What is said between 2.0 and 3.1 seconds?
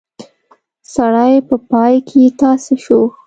کې تاسی شو.